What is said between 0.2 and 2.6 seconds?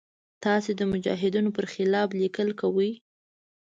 تاسې د مجاهدینو پر خلاف لیکل